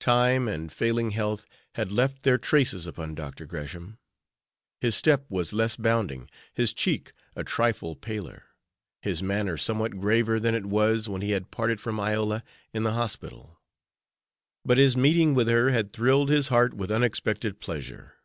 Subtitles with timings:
[0.00, 1.46] Time and failing health
[1.76, 3.46] had left their traces upon Dr.
[3.46, 3.96] Gresham.
[4.82, 8.44] His step was less bounding, his cheek a trifle paler,
[9.00, 12.92] his manner somewhat graver than it was when he had parted from Iola in the
[12.92, 13.58] hospital,
[14.66, 18.16] but his meeting with her had thrilled his heart with unexpected pleasure.